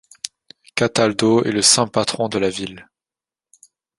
[0.73, 2.89] Cataldo est le saint patron de la ville.